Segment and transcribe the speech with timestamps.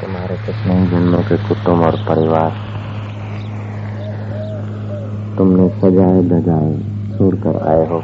[0.00, 2.50] तुम्हारे कितने जन्मों के कुटुंब और परिवार।
[5.38, 6.74] तुमने सजाए धजाए
[7.12, 8.00] छोड़कर आए हो।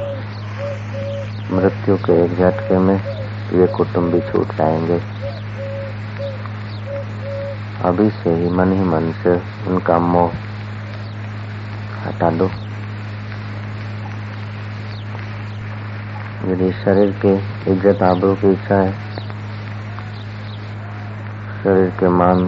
[1.57, 2.95] मृत्यु के एक झटके में
[3.61, 4.99] ये कुटुंब भी छूट जाएँगे।
[7.85, 9.37] अभी से ही मन ही मन से
[9.71, 10.33] उनका मोह
[12.07, 12.51] हटा दो।
[16.53, 17.37] यदि शरीर के
[17.73, 19.12] इज़्ज़त आबरू की इच्छा है।
[21.63, 22.39] शरीर के मान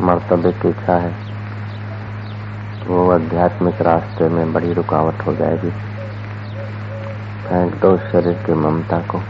[0.00, 1.12] मर्तबे की इच्छा है
[2.80, 5.70] तो वो आध्यात्मिक रास्ते में बड़ी रुकावट हो जाएगी।
[7.44, 9.20] फेंक दो शरीर की ममता को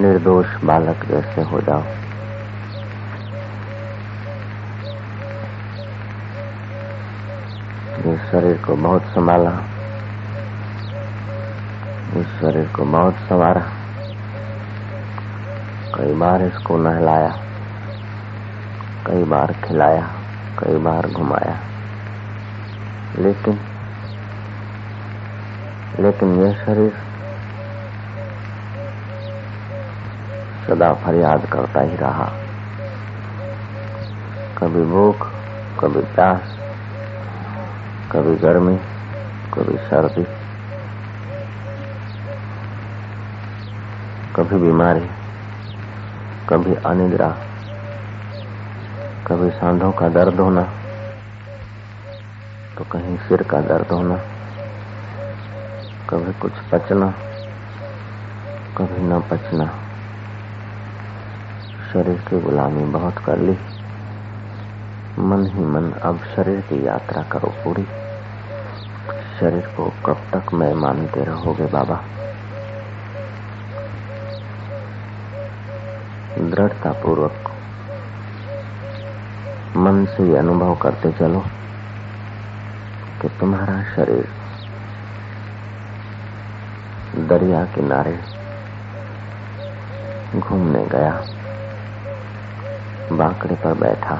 [0.00, 1.82] निर्दोष बालक जैसे हो जाओ।
[8.12, 9.50] इस शरीर को बहुत संभाला।
[12.20, 13.64] इस शरीर को बहुत संवारा।
[15.94, 17.45] कई बार इसको नहलाया।
[19.06, 20.14] कई बार खिलाया,
[20.58, 21.60] कई बार घुमाया।
[23.18, 23.60] लेकिन
[26.00, 26.92] लेकिन यह शरीर
[30.66, 32.24] सदा फरियाद करता ही रहा।
[34.58, 35.26] कभी भूख,
[35.80, 36.58] कभी प्यास,
[38.12, 38.76] कभी गर्मी,
[39.54, 40.24] कभी सर्दी,
[44.36, 45.08] कभी बीमारी,
[46.48, 47.45] कभी अनिद्रा।
[49.36, 50.62] कभी सांधों का दर्द होना
[52.78, 54.16] तो कहीं सिर का दर्द होना,
[56.10, 57.14] कभी कुछ पचना,
[58.78, 59.66] कभी न पचना।
[61.92, 63.58] शरीर की गुलामी बहुत कर ली।
[65.18, 67.84] मन ही मन अब शरीर की यात्रा करो पूरी।
[69.40, 72.00] शरीर को कब तक मैं मानते रहोगे बाबा?
[76.38, 77.52] दृढ़ता पूर्वक
[79.76, 81.40] मन से ये अनुभव करते चलो
[83.22, 84.28] कि तुम्हारा शरीर
[87.24, 88.20] दरिया किनारे
[90.36, 91.12] घूमने गया,
[93.12, 94.14] बाकड़े पर बैठा।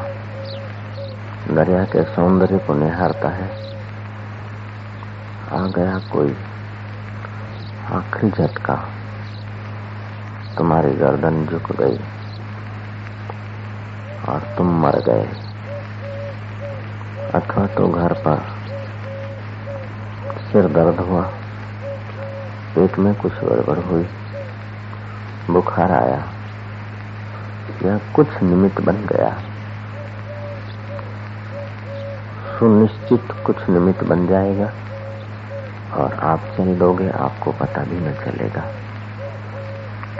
[1.55, 3.77] दरिया के सौंदर्य को निहारता है।
[5.53, 6.37] आ गया कोई
[7.93, 8.75] आखिरी झटका।
[10.59, 11.99] तुम्हारी गर्दन झुक गई
[14.28, 15.46] और तुम मर गए।
[17.51, 18.47] अथवा तो घर पर
[20.39, 21.23] सिर दर्द हुआ।
[22.75, 24.07] पेट में कुछ गड़बड़ हुई।
[25.51, 26.29] बुखार आया।
[27.85, 29.39] या कुछ निमित्त बन गया।
[32.59, 34.73] सुनिश्चित कुछ निमित्त बन जाएगा
[35.95, 38.65] और आप चल दोगे, आपको पता भी न चलेगा।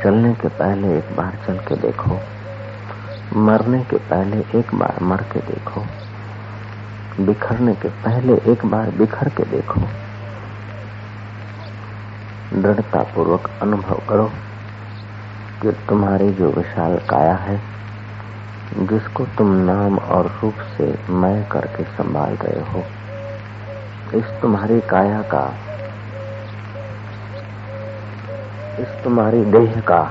[0.05, 2.21] चलने के पहले एक बार चल के देखो।
[3.37, 6.06] मरने के पहले एक बार मर के देखो।
[7.21, 9.81] बिखरने के पहले एक बार बिखर के देखो।
[12.55, 14.27] दृढ़ता पूर्वक अनुभव करो
[15.63, 17.61] कि तुम्हारी जो विशाल काया है,
[18.79, 22.85] जिसको तुम नाम और रूप से मैं करके संभाल रहे हो,
[24.15, 25.45] इस तुम्हारी काया का,
[28.81, 30.03] इस तुम्हारी देह का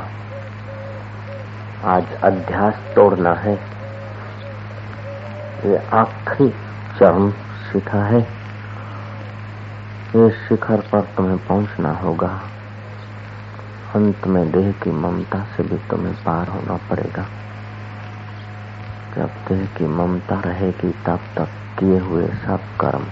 [1.86, 3.56] आज अध्यास तोड़ना है।
[5.66, 6.54] ये आखिरी
[7.00, 8.20] चरम शिखा है
[10.16, 12.42] ये शिखर पर तुम्हें पहुँचना होगा।
[13.96, 17.26] अंत में देह की ममता से भी तुम्हें पार होना पड़ेगा।
[19.18, 21.48] जब देह की ममता रहेगी, तब तक
[21.80, 23.06] किए हुए सब कर्म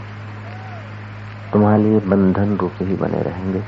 [1.53, 3.63] तुम्हारे लिए बंधन रूप ही बने रहेंगे।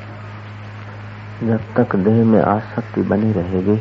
[1.43, 3.77] जब तक देह में आसक्ति बनी रहेगी,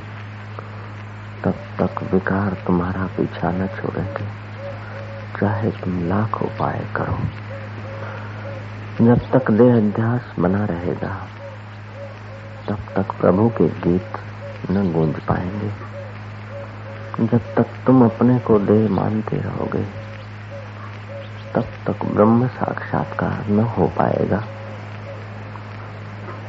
[1.45, 4.44] तब तक विकार तुम्हारा पीछा न छोड़ेंगे।
[5.41, 7.19] चाहे तुम लाख उपाय करो।
[9.05, 11.27] जब तक देह अध्यास बना रहेगा,
[12.69, 14.13] तब तक प्रभु के गीत
[14.71, 15.71] न गूंज पाएँगे।
[17.27, 19.85] जब तक तुम अपने को देह मानते रहोगे,
[21.55, 24.45] तब तक ब्रह्म साक्षात्कार न हो पाएगा।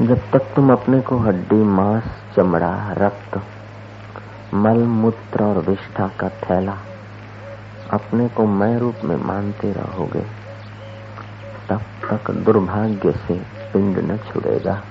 [0.02, 2.04] जब तक तुम अपने को हड्डी, मांस,
[2.36, 3.42] चमड़ा, रक्त,
[4.54, 6.78] मल, मूत्र और विष्ठा का थैला
[7.94, 10.20] अपने को मैं रूप में मानते रहोगे,
[11.70, 13.34] तब तक दुर्भाग्य से
[13.74, 14.82] पिंड न छुड़ेगा।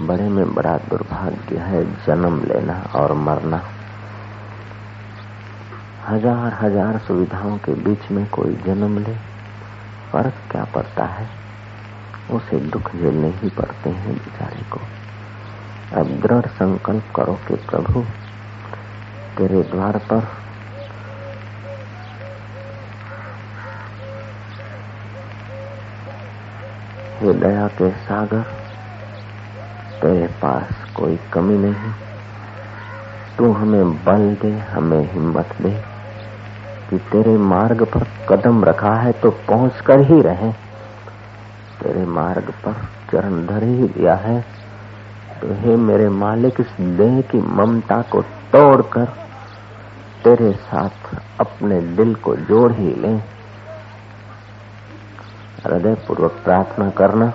[0.00, 3.62] बड़े में बड़ा दुर्भाग्य है जन्म लेना और मरना।
[6.08, 9.14] हज़ार हज़ार सुविधाओं के बीच में कोई जन्म ले,
[10.12, 11.28] फ़र्क क्या पड़ता है?
[12.30, 14.80] उसे दुख झेलने ही पड़ते हैं बेचारे को।
[16.00, 18.04] अब दृढ़ संकल्प करो कि प्रभु,
[19.38, 20.43] तेरे द्वार पर
[27.24, 28.40] हे दया के सागर,
[30.02, 31.92] तेरे पास कोई कमी नहीं।
[33.38, 35.70] तू हमें बल दे, हमें हिम्मत दे
[36.90, 40.52] कि तेरे मार्ग पर कदम रखा है तो पहुँच कर ही रहे।
[41.82, 42.72] तेरे मार्ग पर
[43.12, 44.40] चरण धर ही दिया है।
[45.42, 49.04] तो हे मेरे मालिक इस देह की ममता को तोड़कर
[50.24, 53.33] तेरे साथ अपने दिल को जोड़ ही ले।
[55.66, 57.32] हृदय पूर्वक प्रार्थना करना,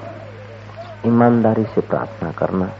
[1.05, 2.71] ईमानदारी से प्रार्थना करना।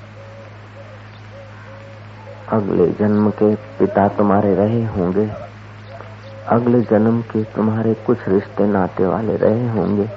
[2.50, 5.32] अगले जन्म के पिता तुम्हारे रहे होंगे।
[6.48, 10.10] अगले जन्म के तुम्हारे कुछ रिश्ते नाते वाले रहे होंगे।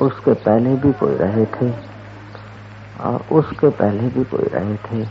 [0.00, 1.70] उसके पहले भी कोई रहे थे
[3.00, 5.08] और उसके पहले भी कोई रहे थे।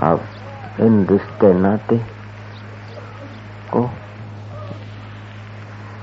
[0.00, 0.20] अब
[0.80, 1.98] इन रिश्ते नाते
[3.72, 3.90] को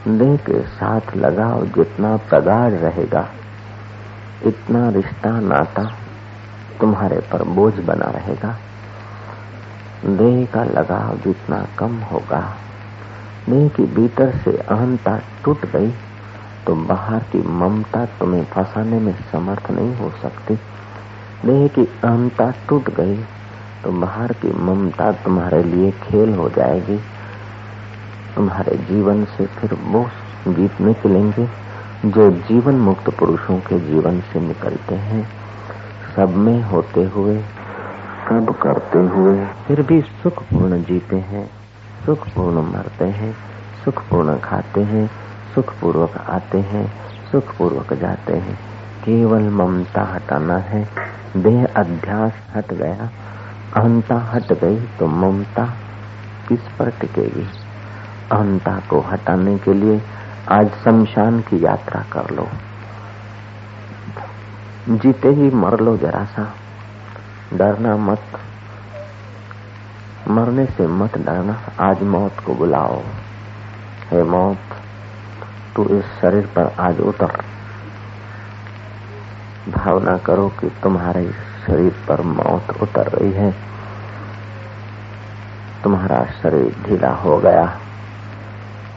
[0.05, 3.27] देह के साथ लगाव जितना प्रगाढ़ रहेगा,
[4.45, 5.83] इतना रिश्ता नाता
[6.79, 8.55] तुम्हारे पर बोझ बना रहेगा।
[10.07, 12.41] देह का लगाव जितना कम होगा,
[13.49, 15.91] देह की भीतर से अहंता टूट गई
[16.65, 20.55] तो बाहर की ममता तुम्हें फंसाने में समर्थ नहीं हो सकती।
[21.45, 23.17] देह की अहंता टूट गई
[23.83, 26.99] तो बाहर की ममता तुम्हारे लिए खेल हो जाएगी।
[28.35, 30.09] तुम्हारे जीवन से फिर वो
[30.47, 31.47] गीत निकलेंगे
[32.05, 35.27] जो जीवन मुक्त पुरुषों के जीवन से निकलते हैं।
[36.15, 37.37] सब में होते हुए,
[38.29, 41.49] सब करते हुए फिर भी सुखपूर्ण जीते हैं,
[42.05, 43.35] सुखपूर्ण मरते हैं,
[43.85, 45.09] सुखपूर्ण खाते हैं,
[45.55, 46.91] सुखपूर्वक आते हैं,
[47.31, 48.55] सुखपूर्वक जाते हैं।
[49.03, 50.87] केवल ममता हटाना है,
[51.37, 53.09] देह अध्यास हट गया,
[53.75, 55.65] अहंता हट गई तो ममता
[56.47, 57.47] किस पर टिकेगी?
[58.31, 60.01] अहंता को हटाने के लिए
[60.51, 62.47] आज शमशान की यात्रा कर लो।
[64.89, 66.53] जीते ही मर लो जरा सा।
[67.53, 68.21] डरना मत।
[70.27, 73.01] मरने से मत डरना। आज मौत को बुलाओ।
[74.11, 74.57] हे मौत,
[75.75, 77.43] तू इस शरीर पर आज उतर।
[79.69, 81.31] भावना करो कि तुम्हारे
[81.67, 83.55] शरीर पर मौत उतर रही है।
[85.83, 87.79] तुम्हारा शरीर ढीला हो गया।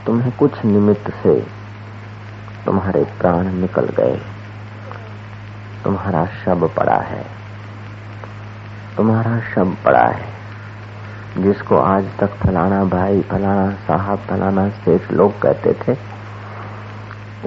[0.07, 1.47] तुम्हें कुछ निमित्त से
[2.67, 4.21] तुम्हारे प्राण निकल गए।
[5.85, 7.25] तुम्हारा शब पड़ा है।
[8.97, 10.29] तुम्हारा शब पड़ा है,
[11.39, 15.99] जिसको आज तक फलाना भाई, फलाना साहब, फलाना सेठ लोग कहते थे,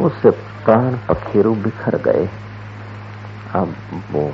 [0.02, 0.30] उससे
[0.66, 2.30] प्राण पखेरु बिखर गए।
[3.56, 3.76] अब
[4.12, 4.34] वो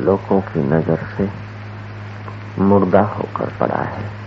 [0.00, 1.30] लोगों की नज़र से
[2.58, 4.19] मुर्दा होकर पड़ा है।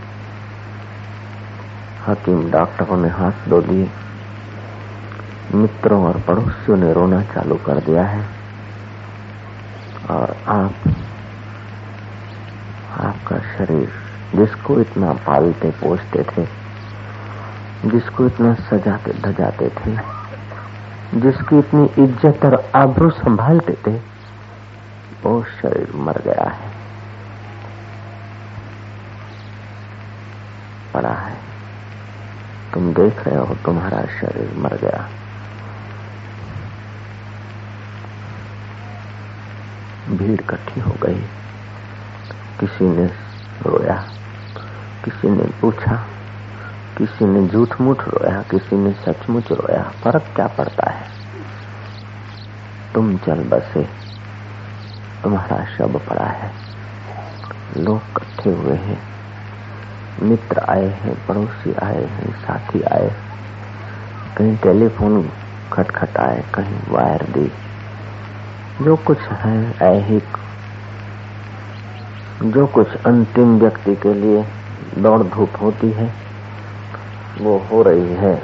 [2.08, 3.90] हकीम डॉक्टरों ने हाथ धो दिए
[5.54, 8.26] मित्रों और पड़ोसियों ने रोना चालू कर दिया है।
[10.10, 10.74] और आप,
[13.00, 13.92] आपका शरीर
[14.36, 16.46] जिसको इतना पालते पोसते थे,
[17.86, 19.96] जिसको इतना सजाते धजाते थे,
[21.20, 23.96] जिसकी इतनी इज़्ज़त और आबरू संभालते थे,
[25.24, 26.72] वो शरीर मर गया है।
[30.94, 31.53] पड़ा है।
[32.74, 35.10] तुम देख रहे हो, तुम्हारा शरीर मर गया।
[40.10, 41.22] भीड़ इकट्ठी हो गई।
[42.60, 43.06] किसी ने
[43.62, 44.08] रोया,
[45.06, 46.08] किसी ने पूछा,
[46.98, 51.08] किसी ने झूठ मूठ रोया, किसी ने सचमुच रोया। फ़र्क क्या पड़ता है?
[52.96, 53.84] तुम चल बसे,
[55.24, 56.52] तुम्हारा शब पड़ा है।
[57.78, 59.23] लोग इकट्ठे हुए हैं।
[60.22, 63.12] मित्र आए हैं, पड़ोसी आए हैं, साथी आए
[64.38, 65.32] कहीं टेलीफोन
[65.74, 67.52] खटखट आए कहीं वायर दी।
[68.82, 70.38] जो कुछ है ऐहिक,
[72.44, 74.46] जो कुछ अंतिम व्यक्ति के लिए
[74.98, 76.14] दौड़ धूप होती है,
[77.42, 78.44] वो हो रही है।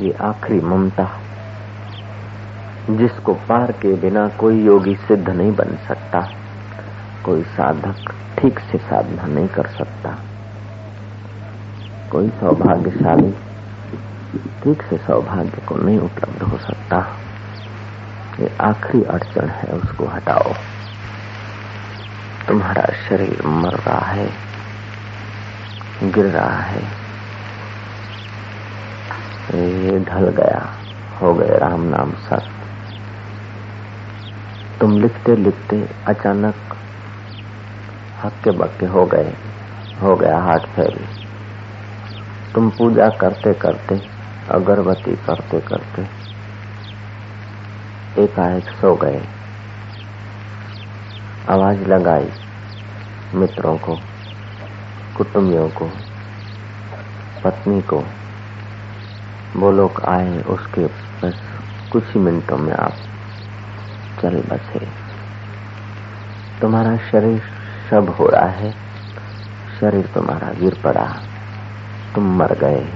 [0.00, 1.08] ये आखिरी ममता।
[2.90, 6.20] जिसको पार के बिना कोई योगी सिद्ध नहीं बन सकता,
[7.24, 10.10] कोई साधक ठीक से साधना नहीं कर सकता।
[12.10, 13.32] कोई सौभाग्यशाली
[14.62, 16.98] ठीक से सौभाग्य को नहीं उपलब्ध हो सकता।
[18.40, 20.52] ये आखिरी अड़चन है, उसको हटाओ।
[22.48, 24.28] तुम्हारा शरीर मर रहा है,
[26.02, 26.82] गिर रहा है।
[29.54, 30.66] ये ढल गया,
[31.22, 32.55] हो गए राम नाम सत्य
[34.80, 36.54] तुम लिखते लिखते अचानक
[38.24, 39.32] हक्के बक्के हो गए,
[40.02, 40.98] हो गया हाथ फेल
[42.54, 44.00] तुम पूजा करते करते,
[44.50, 46.02] अगरबत्ती करते करते
[48.22, 49.22] एकाएक सो गए।
[51.50, 52.30] आवाज़ लगाई
[53.34, 53.98] मित्रों को,
[55.16, 55.90] कुटुंबियों को,
[57.44, 58.04] पत्नी को।
[59.56, 60.86] वो लोग आए उसके
[61.20, 61.42] बस
[61.92, 62.92] कुछ ही मिनटों में आप
[64.22, 64.86] चल बसे।
[66.60, 67.42] तुम्हारा शरीर
[67.90, 68.70] सब हो रहा है,
[69.80, 71.06] शरीर तुम्हारा गिर पड़ा,
[72.14, 72.88] तुम मर गए।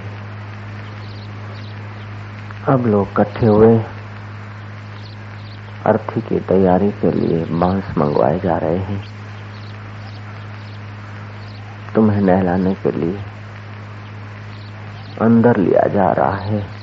[2.68, 3.78] अब लोग इकट्ठे हुए,
[5.86, 9.04] अर्थी की तैयारी के लिए बाँस मंगवाए जा रहे हैं।
[11.94, 13.20] तुम्हें नहलाने के लिए
[15.20, 16.79] अंदर लिया जा रहा है।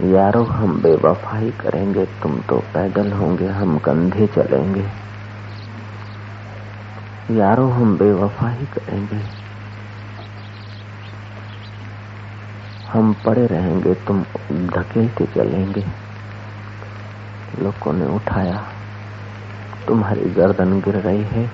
[0.00, 4.88] यारो, हम बेवफाई करेंगे, तुम तो पैदल होंगे, हम कंधे चलेंगे।
[7.30, 9.22] यारो, हम बेवफाई करेंगे।
[12.92, 14.22] हम पड़े रहेंगे, तुम
[14.52, 15.86] धकेलते चलेंगे।
[17.58, 18.64] लोगों ने उठाया,
[19.88, 21.50] तुम्हारी गर्दन गिर रही है,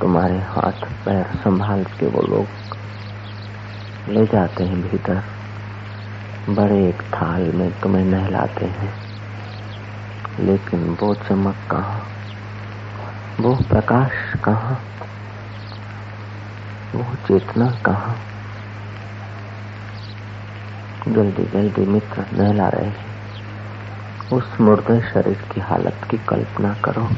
[0.00, 2.46] तुम्हारे हाथ, पैर संभाल के वो लोग
[4.08, 5.41] ले जाते हैं भीतर।
[6.48, 8.94] बड़े एक थाल में तुम्हें नहलाते हैं।
[10.40, 12.00] लेकिन वो चमक कहा?
[13.40, 14.78] वो प्रकाश कहा?
[16.94, 18.14] वो चेतना कहा?
[21.08, 23.12] जल्दी जल्दी मित्र, नहला रहे हैं।
[24.32, 27.08] उस मुर्दे शरीर की हालत की कल्पना करो।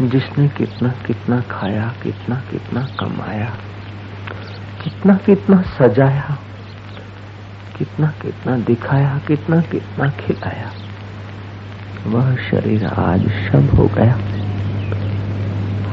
[0.00, 3.56] जिसने कितना कितना खाया, कितना कितना कमाया,
[4.84, 6.38] कितना कितना सजाया
[7.78, 10.70] कितना कितना दिखाया, कितना कितना खिलाया।
[12.06, 14.18] वह शरीर आज शब हो गया।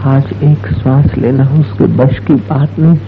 [0.04, 3.00] आज एक श्वास लेना हो उसके बश की बात नहीं।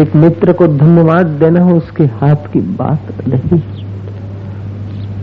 [0.00, 3.62] एक मित्र को धन्यवाद देना हो उसके हाथ की बात नहीं।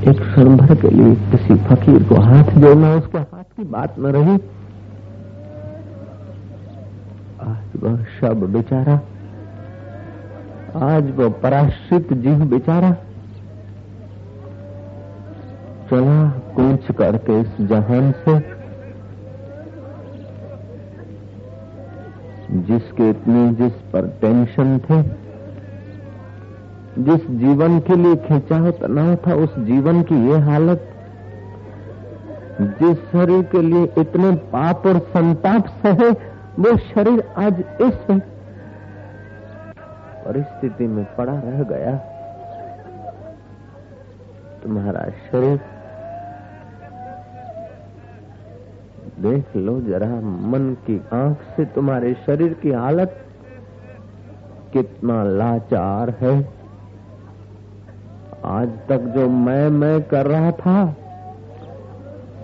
[0.09, 4.05] एक क्षण भर के लिए किसी फकीर को हाथ जोड़ना उसके हाथ की बात न
[4.05, 4.35] रही।
[7.41, 8.99] आज वह शब बेचारा
[10.75, 12.91] आज वो पराश्रित जीव बेचारा
[15.89, 18.39] चला कूच करके इस जहान से,
[22.61, 25.01] जिसके इतने जिस पर टेंशन थे,
[27.03, 30.87] जिस जीवन के लिए खिंचाव तनाव था, उस जीवन की ये हालत,
[32.61, 36.11] जिस शरीर के लिए इतने पाप और संताप सहे,
[36.59, 38.21] वो शरीर आज इस
[40.25, 41.95] परिस्थिति में पड़ा रह गया।
[44.63, 45.59] तुम्हारा शरीर
[49.19, 50.07] देख लो जरा,
[50.51, 53.17] मन की आँख से तुम्हारे शरीर की हालत
[54.73, 56.33] कितना लाचार है।
[58.45, 60.77] आज तक जो मैं मैं कर रहा था,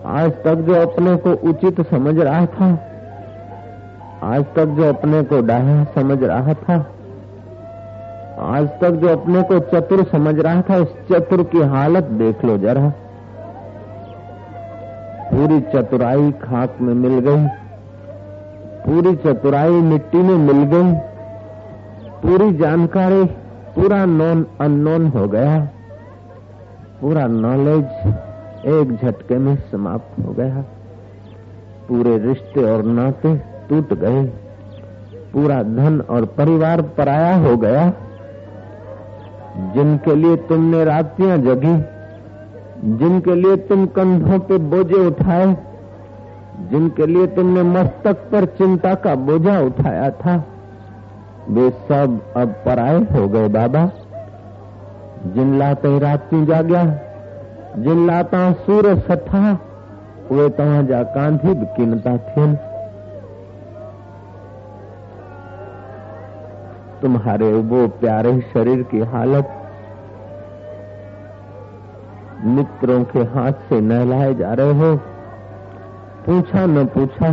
[0.06, 2.68] आज तक जो अपने को उचित समझ रहा था,
[4.22, 6.78] आज तक जो अपने को डाया समझ रहा था
[8.40, 12.58] आज तक जो अपने को चतुर समझ रहा था, उस चतुर की हालत देख लो
[12.58, 12.92] जरा।
[15.34, 17.46] पूरी चतुराई खाक में मिल गई।
[18.86, 20.92] पूरी चतुराई मिट्टी में मिल गई।
[22.22, 23.24] पूरी जानकारी
[23.76, 25.68] पूरा नॉन अननोन हो गया।
[27.00, 27.84] पूरा नॉलेज
[28.66, 30.64] एक झटके में समाप्त हो गया।
[31.88, 34.24] पूरे रिश्ते और नाते टूट गए।
[35.32, 37.92] पूरा धन और परिवार पराया हो गया।
[39.58, 41.76] जिनके लिए तुमने रातियाँ जगी,
[42.98, 45.56] जिनके लिए तुम कंधों पे बोझे उठाए,
[46.70, 50.44] जिनके लिए तुमने मस्तक पर चिंता का बोझा उठाया था,
[51.48, 53.90] वे सब अब पराए हो गए बाबा।
[55.26, 56.84] जिन लाते राती जाग्या,
[57.78, 59.58] जिन लाता सूर सठा
[60.30, 62.56] वे तव्हांजा कांधी बि किनता थियनि
[67.02, 69.54] तुम्हारे वो प्यारे शरीर की हालत
[72.44, 74.96] मित्रों के हाथ से नहलाए जा रहे हो।
[76.26, 77.32] पूछा न पूछा,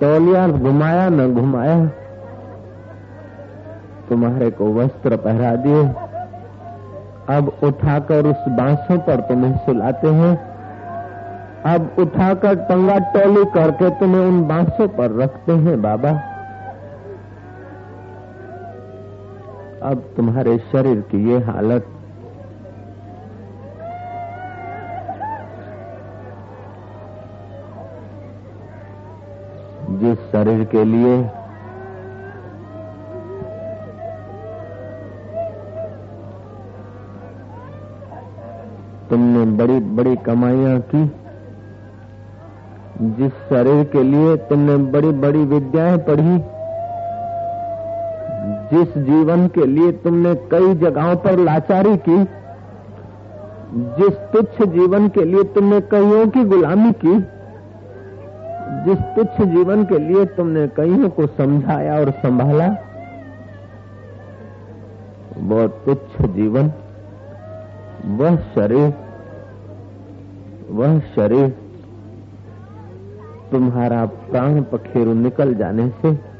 [0.00, 1.86] तौलिया घुमाया न घुमाया,
[4.08, 5.84] तुम्हारे को वस्त्र पहरा दिए।
[7.36, 10.34] अब उठाकर उस बांसों पर तुम्हें सुलाते हैं।
[11.66, 16.31] अब उठाकर टंगा टोली करके तुम्हें उन बांसों पर रखते हैं, बाबा।
[19.82, 21.86] अब तुम्हारे शरीर की ये हालत।
[29.92, 31.16] जिस शरीर के लिए
[39.10, 41.04] तुमने बड़ी बड़ी कमाइयाँ की,
[43.16, 46.38] जिस शरीर के लिए तुमने बड़ी बड़ी विद्याएँ पढ़ी
[48.72, 52.24] जिस जीवन के लिए तुमने कई जगहों पर लाचारी की,
[53.98, 57.14] जिस तुच्छ जीवन के लिए तुमने कईयों की गुलामी की,
[58.84, 62.66] जिस तुच्छ जीवन के लिए तुमने कईयों को समझाया और संभाला,
[65.38, 66.72] वह तुच्छ जीवन,
[68.06, 68.92] वह शरीर
[70.70, 71.48] वह शरीर
[73.50, 76.31] तुम्हारा प्राण पखेरु निकल जाने से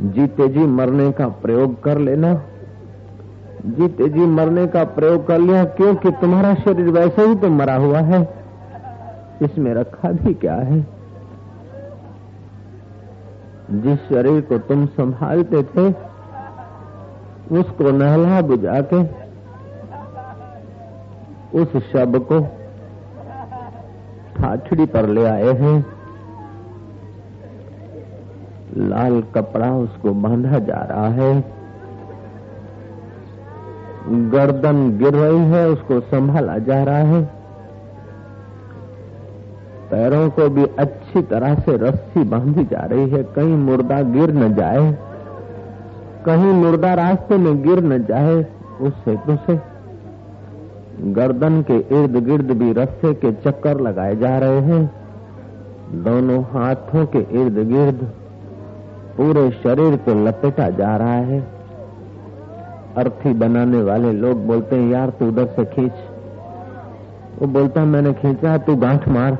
[0.00, 2.34] जीते जी मरने का प्रयोग कर लेना।
[3.66, 7.98] जीते जी मरने का प्रयोग कर लिया, क्योंकि तुम्हारा शरीर वैसे ही तो मरा हुआ
[7.98, 8.34] है।
[9.42, 10.86] इसमें रखा भी क्या है?
[13.70, 15.88] जिस शरीर को तुम संभालते थे,
[17.58, 19.28] उसको नहला बुझा के
[21.58, 22.40] उस शब को
[24.36, 25.97] ठाठड़ी पर ले आए हैं।
[28.76, 31.44] लाल कपड़ा उसको बांधा जा रहा है।
[34.08, 37.22] गर्दन गिर रही है, उसको संभाला जा रहा है।
[39.90, 44.54] पैरों को भी अच्छी तरह से रस्सी बांधी जा रही है, कहीं मुर्दा गिर न
[44.54, 44.98] जाए।
[46.26, 48.46] कहीं मुर्दा रास्ते में गिर न जाए
[48.80, 49.60] उस हेतु से
[51.12, 54.90] गर्दन के इर्द गिर्द भी रस्से के चक्कर लगाए जा रहे हैं।
[55.92, 58.12] दोनों हाथों के इर्द गिर्द
[59.20, 61.40] पूरे शरीर को लपेटा जा रहा है।
[62.96, 65.92] अर्थी बनाने वाले लोग बोलते हैं, यार, तू उधर से खींच।
[67.38, 69.38] वो बोलता, मैंने खींचा, तू गांठ मार।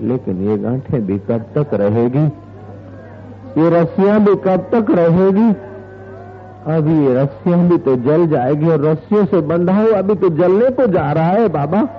[0.00, 2.24] लेकिन ये गांठें भी कब तक रहेगी?
[3.60, 5.68] ये रस्सियाँ भी कब तक रहेगी?
[6.66, 10.70] अभी ये रस्सियाँ भी तो जल जाएगी और रस्सियों से बंधा हो अभी तो जलने
[10.70, 11.97] को जा रहा है, बाबा।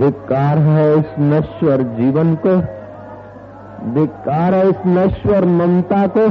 [0.00, 2.56] धिक्कार है इस नश्वर जीवन को,
[3.94, 6.28] धिक्कार है इस नश्वर ममता को,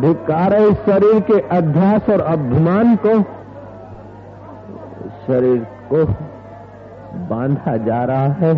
[0.00, 3.14] धिक्कार है इस शरीर के अध्यास और अभिमान को।
[5.26, 6.04] शरीर को
[7.28, 8.54] बांधा जा रहा है,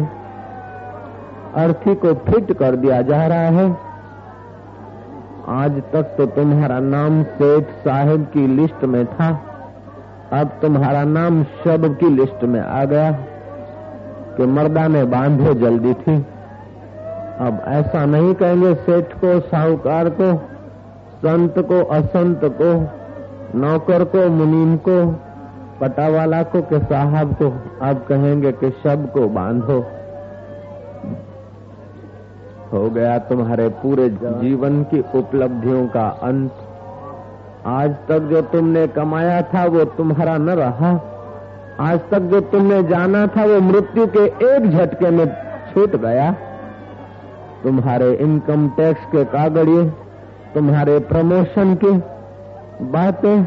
[1.56, 3.68] अर्थी को फिट कर दिया जा रहा है।
[5.54, 9.28] आज तक तो तुम्हारा नाम सेठ साहेब की लिस्ट में था,
[10.32, 13.10] अब तुम्हारा नाम शब की लिस्ट में आ गया।
[14.36, 16.26] कि मर्दा ने बांधे, जल्दी थी।
[17.40, 20.36] अब ऐसा नहीं कहेंगे सेठ को, साहूकार को,
[21.16, 22.88] संत को, असंत को,
[23.58, 25.14] नौकर को, मुनीम को,
[25.80, 29.84] पटावाला को, के साहब को, अब कहेंगे कि शब को बांधो।
[32.72, 36.50] हो गया तुम्हारे पूरे जीवन की उपलब्धियों का अंत।
[37.66, 41.00] आज तक जो तुमने कमाया था, वो तुम्हारा न रहा।
[41.80, 45.26] आज तक जो तुमने जाना था, वो मृत्यु के एक झटके में
[45.72, 46.30] छूट गया।
[47.62, 49.84] तुम्हारे इनकम टैक्स के कागड़िए,
[50.54, 51.90] तुम्हारे प्रमोशन की
[52.92, 53.44] बातें,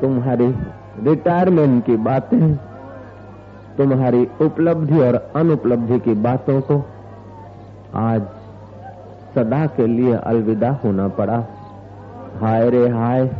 [0.00, 0.46] तुम्हारी
[1.02, 2.54] रिटायरमेंट की बातें,
[3.76, 6.82] तुम्हारी उपलब्धि और अनुपलब्धि की बातों को
[7.96, 8.22] आज
[9.34, 11.44] सदा के लिए अलविदा होना पड़ा।
[12.40, 13.30] हाय रे हाय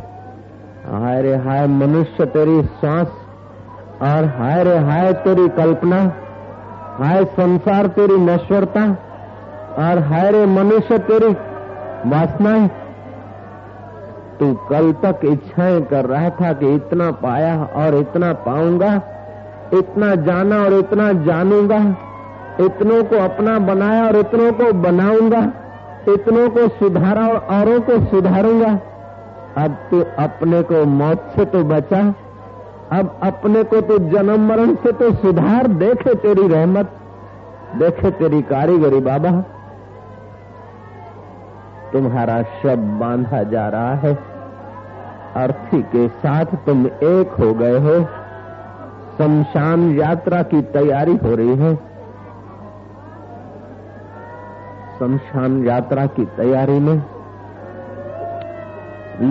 [0.87, 3.09] हाय रे हाय, मनुष्य तेरी सांस
[4.03, 5.97] और हाय रे हाय तेरी कल्पना,
[6.99, 8.85] हाय संसार तेरी नश्वरता,
[9.79, 11.33] और हाय रे मनुष्य तेरी
[12.11, 12.69] वासनाएँ।
[14.39, 18.95] तू कल तक इच्छाएँ कर रहा था कि इतना पाया और इतना पाऊँगा,
[19.75, 21.79] इतना जाना और इतना जानूँगा,
[22.61, 25.43] इतनों को अपना बनाया और इतनों को बनाऊँगा,
[26.09, 28.73] इतनों को सुधारा और औरों को सुधारूँगा।
[29.65, 32.03] अब तू अपने को मौत से तो बचा
[32.92, 36.92] अब अपने को तो जन्म मरण से तो सुधार देखे तेरी रहमत,
[37.76, 39.31] देखे तेरी कारीगरी बाबा।
[41.92, 44.14] तुम्हारा शब बांधा जा रहा है,
[45.37, 47.94] अर्थी के साथ तुम एक हो गए हो।
[49.18, 51.74] शमशान यात्रा की तैयारी हो रही है।
[54.98, 56.94] शमशान यात्रा की तैयारी में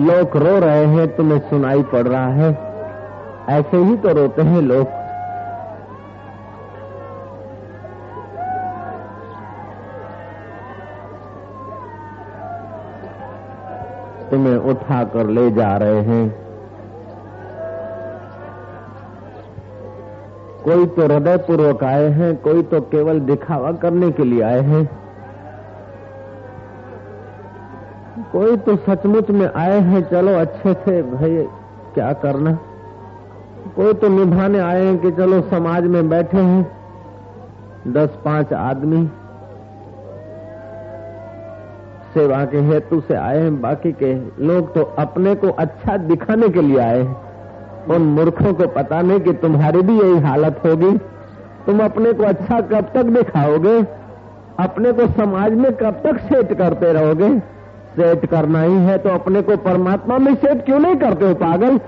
[0.06, 2.69] लोग रो रहे हैं, तुम्हें सुनाई पड़ रहा है।
[3.50, 4.86] ऐसे ही तो रोते हैं लोग।
[14.30, 16.28] तुम्हें उठा कर ले जा रहे हैं।
[20.64, 24.86] कोई तो हृदय पूर्वक आए हैं, कोई तो केवल दिखावा करने के लिए आए हैं।
[28.32, 31.36] कोई तो सचमुच में आए हैं, चलो अच्छे थे भाई,
[31.94, 32.58] क्या करना?
[33.76, 36.62] कोई तो निभाने आए हैं कि चलो समाज में बैठे हैं।
[37.88, 39.06] दस पाँच आदमी
[42.14, 44.14] सेवा के हेतु से आए हैं, बाकी के
[44.46, 49.20] लोग तो अपने को अच्छा दिखाने के लिए आए हैं। उन मूर्खों को पता नहीं
[49.20, 50.96] कि तुम्हारी भी यही हालत होगी।
[51.66, 53.78] तुम अपने को अच्छा कब तक दिखाओगे?
[54.60, 57.38] अपने को समाज में कब तक सेट करते रहोगे?
[57.92, 61.80] सेट करना ही है तो अपने को परमात्मा में सेट क्यों नहीं करते हो, पागल?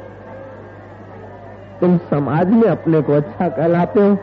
[1.83, 4.15] तुम समाज में अपने को अच्छा कहलाते हो,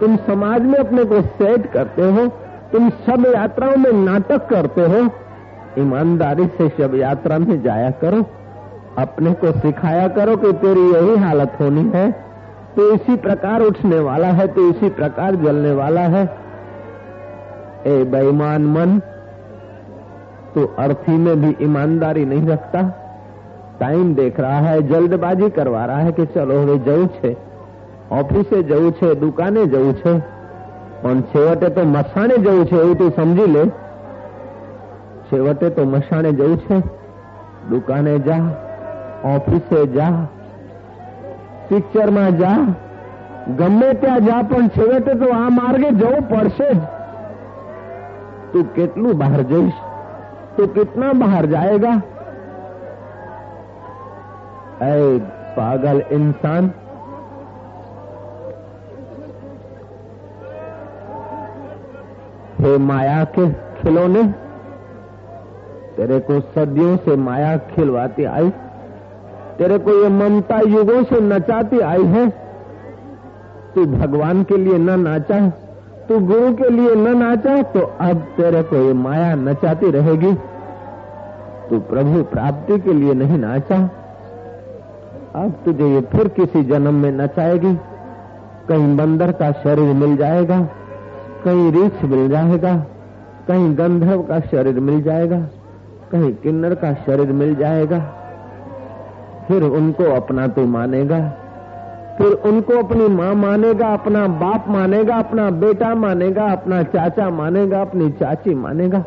[0.00, 2.26] तुम समाज में अपने को सेट करते हो,
[2.72, 4.98] तुम सब यात्राओं में नाटक करते हो।
[5.78, 8.24] ईमानदारी से शब यात्रा में जाया करो,
[8.98, 12.10] अपने को सिखाया करो कि तेरी यही हालत होनी है।
[12.76, 16.24] तो इसी प्रकार उठने वाला है तो इसी प्रकार जलने वाला है।
[17.86, 18.98] ए बेईमान मन
[20.54, 22.80] तो अर्थी में भी ईमानदारी नहीं रखता।
[23.80, 27.06] टाइम देख रहा है, जल्दबाजी करवा रहा है कि चलो हमें जऊ
[28.12, 30.14] ऑफिसे जऊ दुकाने जऊ छे।
[31.04, 31.20] और
[31.68, 33.64] तो मसाने जऊ छे तू समझी ले।
[35.30, 36.56] छेवटे तो मसाने जऊ
[37.70, 38.36] दुकाने जा,
[39.26, 40.10] ऑफिसे जा,
[41.70, 42.54] पिक्चर में जा।
[43.58, 44.42] गमे त्या जा
[45.14, 46.74] तो आ मार्गे जव पड़से
[48.52, 49.72] तू के बाहर जईश?
[50.56, 52.00] तू कितना बाहर जाएगा?
[54.82, 55.18] ऐ
[55.56, 56.70] पागल इंसान।
[62.60, 64.22] हे माया के खिलौने,
[65.96, 68.50] तेरे को सदियों से माया खिलवाती आई,
[69.58, 72.28] तेरे को ये ममता युगों से नचाती आई है।
[73.74, 75.48] तू भगवान के लिए न नाचा,
[76.08, 80.32] तू गुरु के लिए न नाचा तो अब तेरे को ये माया नचाती रहेगी।
[81.70, 83.88] तू प्रभु प्राप्ति के लिए नहीं नाचा।
[85.36, 87.74] अब तुझे ये फिर किसी जन्म में नचाएगी।
[88.68, 90.60] कहीं बंदर का शरीर मिल जाएगा,
[91.44, 92.74] कहीं रीछ मिल जाएगा,
[93.48, 95.38] कहीं गंधर्व का शरीर मिल जाएगा,
[96.12, 97.98] कहीं किन्नर का शरीर मिल जाएगा।
[99.48, 101.20] फिर उनको अपना तू मानेगा,
[102.18, 108.10] फिर उनको अपनी माँ मानेगा, अपना बाप मानेगा, अपना बेटा मानेगा, अपना चाचा मानेगा, अपनी
[108.10, 109.04] चाची मानेगा।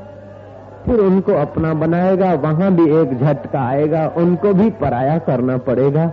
[0.86, 6.08] फिर उनको अपना बनाएगा, वहाँ भी एक झटका आएगा, उनको भी पराया करना पड़ेगा।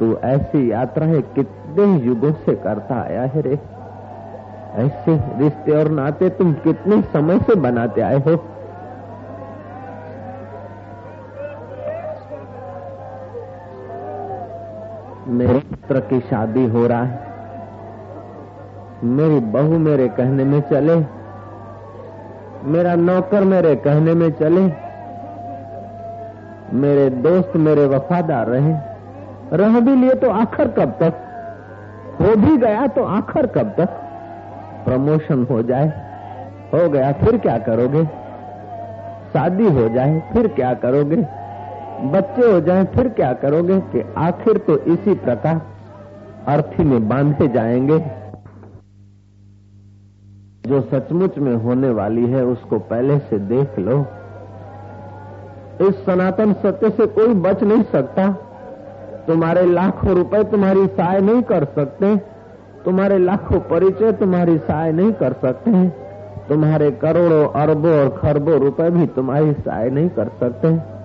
[0.00, 3.58] तू ऐसी यात्राएँ कितने युगों से करता आया है रे।
[4.74, 8.44] ऐसे रिश्ते और नाते तुम कितने समय से बनाते आए हो?
[15.26, 17.20] मेरे पुत्र की शादी हो रहा है।
[19.04, 21.17] मेरी बहू मेरे कहने में चले।
[22.64, 24.62] मेरा नौकर मेरे कहने में चले,
[26.74, 28.74] मेरे दोस्त मेरे वफादार रहे।
[29.52, 31.14] रह भी लिए तो आखिर कब तक?
[32.20, 33.88] हो भी गया तो आखिर कब तक?
[34.84, 35.88] प्रमोशन हो जाए,
[36.74, 38.04] हो गया फिर क्या करोगे?
[39.32, 41.16] शादी हो जाए फिर क्या करोगे?
[42.10, 45.60] बच्चे हो जाए फिर क्या करोगे कि आखिर तो इसी प्रकार
[46.46, 48.27] अर्थी में बांधे जाएँगे।
[50.68, 54.06] जो सचमुच में होने वाली है, उसको पहले से देख लो।
[55.80, 58.28] इस सनातन सत्य से कोई बच नहीं सकता।
[59.26, 62.16] तुम्हारे लाखों रुपए तुम्हारी सहाय नहीं कर सकते।
[62.84, 65.88] तुम्हारे लाखों परिचय तुम्हारी सहाय नहीं कर सकते।
[66.48, 70.98] तुम्हारे करोड़ों अरबों और खरबों रुपए भी तुम्हारी सहाय नहीं कर सकते।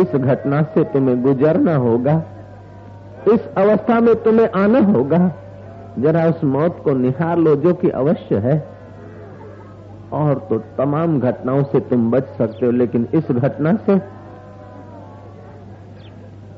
[0.00, 2.22] इस घटना से तुम्हें गुजरना होगा।
[3.28, 5.30] इस अवस्था में तुम्हें आना होगा।
[5.98, 8.56] जरा उस मौत को निहार लो जो कि अवश्य है।
[10.12, 13.98] और तो तमाम घटनाओं से तुम बच सकते हो, लेकिन इस घटना से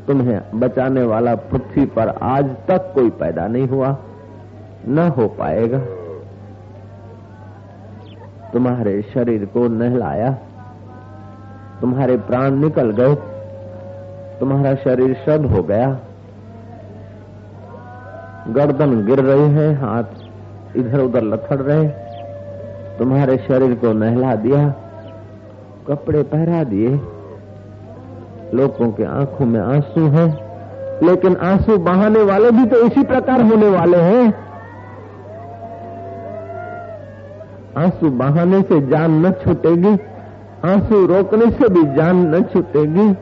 [0.06, 3.96] तुम्हें बचाने वाला पृथ्वी पर आज तक कोई पैदा नहीं हुआ,
[4.88, 5.78] न हो पाएगा।
[8.52, 10.30] तुम्हारे शरीर को नहलाया,
[11.80, 13.14] तुम्हारे प्राण निकल गए,
[14.40, 15.88] तुम्हारा शरीर शद हो गया।
[18.48, 21.88] गर्दन गिर रही है, हाथ इधर उधर लथड़ रहे
[22.98, 24.68] तुम्हारे शरीर को नहला दिया,
[25.88, 26.90] कपड़े पहरा दिए।
[28.54, 30.26] लोगों के आँखों में आँसू है,
[31.02, 34.26] लेकिन आँसू बहाने वाले भी तो इसी प्रकार होने वाले हैं।
[37.76, 39.94] आँसू बहाने से जान न छूटेगी,
[40.64, 43.12] आँसू रोकने से भी जान न छूटेगी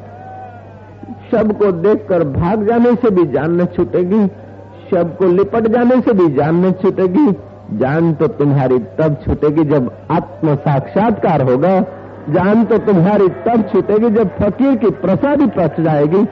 [1.30, 4.24] शब को देखकर भाग जाने से भी जान न छूटेगी।
[4.94, 7.26] शब को लिपट जाने से भी जान न छूटेगी।
[7.78, 11.80] जान तो तुम्हारी तब छूटेगी जब आत्म साक्षात्कार होगा।
[12.30, 16.24] जान तो तुम्हारी तब छूटेगी जब फकीर की प्रसादी पच जाएगी।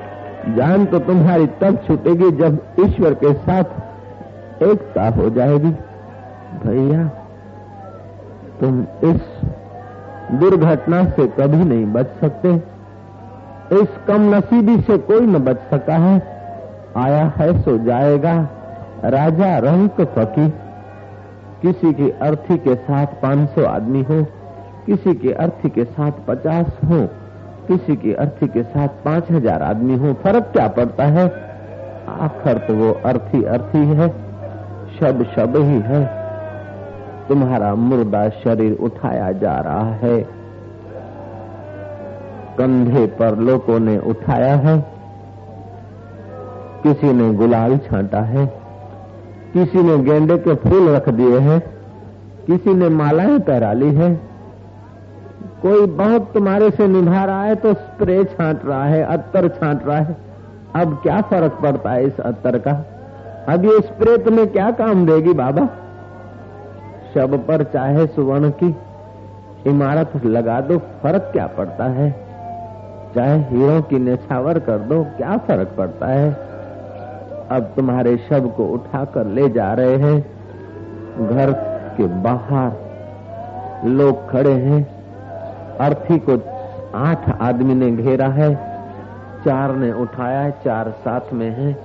[0.56, 5.70] जान तो तुम्हारी तब छूटेगी जब ईश्वर के साथ एकता हो जाएगी।
[6.64, 7.04] भैया,
[8.60, 9.20] तुम इस
[10.32, 12.54] दुर्घटना से कभी नहीं बच सकते।
[13.72, 16.31] इस कम नसीबी से कोई न बच सका है।
[16.96, 18.34] आया है सो जाएगा
[19.06, 20.48] राजा रंक फकी।
[21.62, 24.22] किसी की अर्थी के साथ 500 आदमी हो,
[24.86, 27.00] किसी की अर्थी के साथ 50 हो,
[27.68, 31.26] किसी की अर्थी के साथ पाँच हज़ार आदमी हो, फ़र्क क्या पड़ता है?
[32.20, 34.08] आखिर तो वो अर्थी अर्थी है,
[34.98, 36.04] शब शब ही है।
[37.28, 40.20] तुम्हारा मुर्दा शरीर उठाया जा रहा है,
[42.58, 44.91] कंधे पर लोगों ने उठाया है।
[46.82, 48.46] किसी ने गुलाल छांटा है,
[49.52, 51.60] किसी ने गेंदे के फूल रख दिए हैं,
[52.46, 54.14] किसी ने मालाएँ पहरा ली है।
[55.62, 59.98] कोई बहुत तुम्हारे से निभा रहा है तो स्प्रे छांट रहा है, अत्तर छांट रहा
[59.98, 60.16] है।
[60.76, 62.72] अब क्या फ़र्क पड़ता है इस अत्तर का?
[63.48, 65.66] अब ये स्प्रे तुम्हें क्या काम देगी बाबा?
[67.14, 68.74] शब पर चाहे सुवर्ण की
[69.66, 72.10] इमारत लगा दो, फ़र्क क्या पड़ता है?
[73.14, 76.51] चाहे हीरो की नेछावर कर दो, क्या फ़र्क पड़ता है?
[77.52, 80.20] अब तुम्हारे शब को उठाकर ले जा रहे हैं।
[81.28, 81.52] घर
[81.96, 82.72] के बाहर
[83.84, 84.88] लोग खड़े हैं।
[85.80, 86.32] अर्थी को
[86.94, 88.54] आठ आदमी ने घेरा है।
[89.44, 91.76] चार ने उठाया है, चार साथ में है।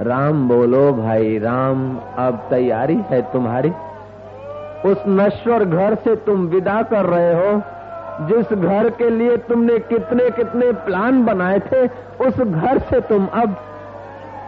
[0.00, 3.72] राम बोलो, भाई राम, अब तैयारी है तुम्हारी।
[4.86, 7.62] उस नश्वर घर से तुम विदा कर रहे हो।
[8.20, 11.86] जिस घर के लिए तुमने कितने कितने प्लान बनाए थे,
[12.26, 13.56] उस घर से तुम अब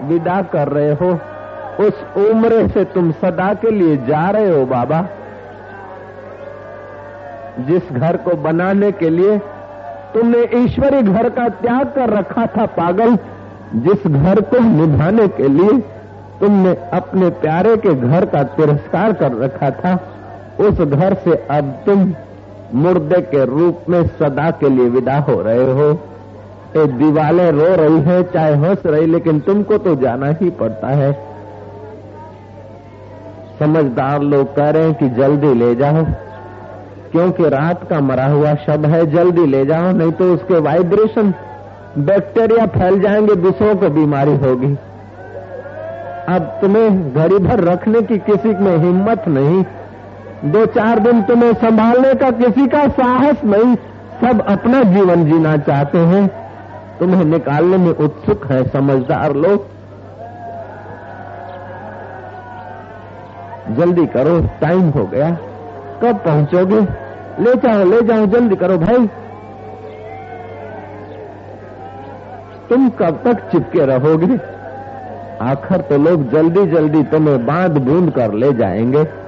[0.03, 1.19] विदा कर रहे हो।
[1.81, 5.07] उस उम्र से तुम सदा के लिए जा रहे हो, बाबा।
[7.61, 9.39] जिस घर को बनाने के लिए
[10.15, 13.19] तुमने ईश्वरी घर का त्याग कर रखा था, पागल,
[13.75, 15.79] जिस घर को निभाने के लिए
[16.41, 19.99] तुमने अपने प्यारे के घर का तिरस्कार कर रखा था,
[20.61, 22.15] उस घर से अब तुम
[22.75, 26.01] मुर्दे के रूप में सदा के लिए विदा हो रहे हो।
[26.77, 31.13] दीवालें रो रही है, चाहे हंस रही, लेकिन तुमको तो जाना ही पड़ता है।
[33.59, 36.05] समझदार लोग कह रहे हैं कि जल्दी ले जाओ,
[37.13, 41.35] क्योंकि रात का मरा हुआ शब है, जल्दी ले जाओ, नहीं तो उसके वाइब्रेशन
[41.99, 44.75] बैक्टीरिया फैल जाएँगे दूसरों को बीमारी होगी।
[46.29, 49.65] अब तुम्हें घड़ी भर रखने की किसी में हिम्मत नहीं,
[50.45, 53.75] दो चार दिन तुम्हें संभालने का किसी का साहस नहीं,
[54.21, 56.44] सब अपना जीवन जीना चाहते हैं।
[57.01, 59.67] तुम्हें निकालने में उत्सुक है, समझदार लोग।
[63.77, 65.31] जल्दी करो, टाइम हो गया।
[66.03, 66.81] कब पहुंचोगे?
[67.41, 69.07] ले जाओ ले जाओ, जल्दी करो भाई।
[72.71, 74.55] तुम कब तक चिपके रहोगे?
[75.45, 79.24] आखिर तो लोग जल्दी जल्दी तुम्हें बाँध बूंद कर ले जाएँगे।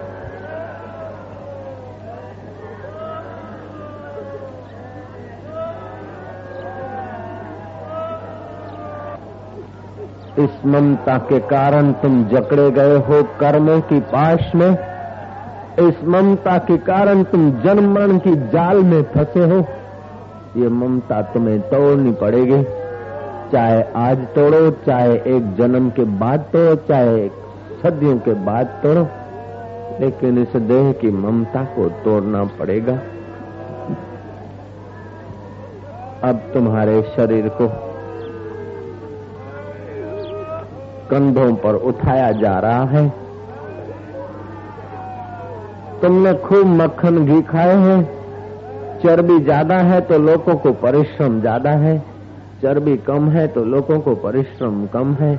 [10.39, 14.79] इस ममता के कारण तुम जकड़े गए हो कर्मों की पाश में।
[15.79, 19.65] इस ममता के कारण तुम जन्म मरण की जाल में फंसे हो।
[20.57, 22.63] ये ममता तुम्हें तोड़नी पड़ेगी।
[23.53, 27.29] चाहे आज तोड़ो, चाहे एक जन्म के बाद तोड़ो, चाहे
[27.83, 29.09] सदियों के बाद तोड़ो।
[30.01, 33.01] लेकिन इस देह की ममता को तोड़ना पड़ेगा।
[36.25, 37.86] अब तुम्हारे शरीर को
[41.11, 43.09] कंधों पर उठाया जा रहा है।
[46.01, 48.03] तुमने खूब मक्खन घी खाए हैं।
[49.03, 51.99] चर्बी ज़्यादा है तो लोगों को परिश्रम ज़्यादा है।
[52.63, 55.37] चर्बी कम है तो लोगों को परिश्रम कम है।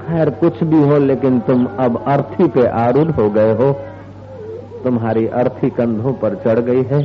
[0.00, 3.72] खैर, कुछ भी हो, लेकिन तुम अब अर्थी पे आरूढ़ हो गए हो।
[4.84, 7.02] तुम्हारी अर्थी कंधों पर चढ़ गई है।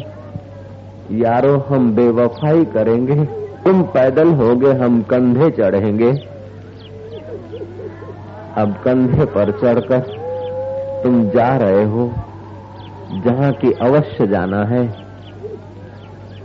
[1.13, 3.15] यारो, हम बेवफाई करेंगे।
[3.63, 6.11] तुम पैदल होगे, हम कंधे चढ़ेंगे।
[8.57, 9.99] अब कंधे पर चढ़कर
[11.03, 12.11] तुम जा रहे हो,
[13.25, 14.87] जहाँ की अवश्य जाना है।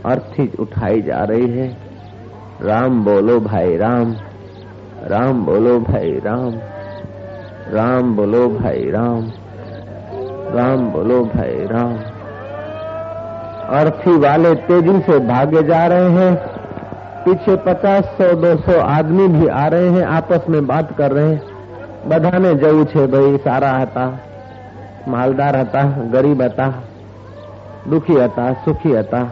[0.05, 1.67] अर्थी उठाई जा रही है।
[2.61, 4.15] राम बोलो भाई राम
[5.03, 6.55] राम बोलो भाई राम
[7.73, 9.31] राम बोलो भाई राम
[10.55, 11.93] राम बोलो भाई राम।
[13.79, 16.35] अर्थी वाले तेज़ी से भागे जा रहे हैं।
[17.25, 21.29] पीछे पचास सौ, दो सौ आदमी भी आ रहे हैं, आपस में बात कर रहे
[21.29, 21.58] हैं।
[22.08, 24.06] બધાને જવું છે ભાઈ સારા હતા
[25.06, 26.72] मालदार હતા गरीब હતા
[27.90, 29.22] दुखी હતા सुखी હતા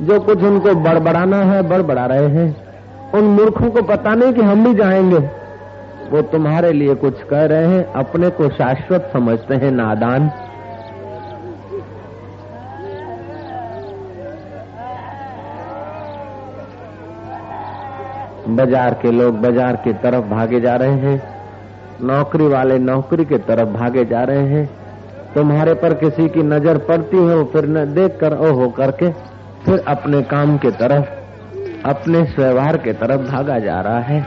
[0.00, 2.46] जो कुछ उनको बड़बड़ाना है बड़बड़ा रहे हैं
[3.14, 5.18] उन मूर्खों को पता नहीं कि हम भी जाएंगे
[6.10, 10.26] वो तुम्हारे लिए कुछ कह रहे हैं अपने को शाश्वत समझते हैं नादान
[18.56, 21.37] बाजार के लोग बाजार की तरफ भागे जा रहे हैं
[22.01, 24.65] नौकरी वाले नौकरी के तरफ़ भागे जा रहे हैं।
[25.35, 29.09] तुम्हारे पर किसी की नज़र पड़ती हो फिर न देख कर ओ हो करके
[29.65, 31.05] फिर अपने काम के तरफ़,
[31.85, 34.21] अपने व्यवहार के तरफ़ भागा जा रहा है।